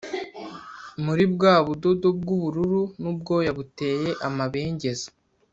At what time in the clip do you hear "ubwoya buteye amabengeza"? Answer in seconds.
3.11-5.07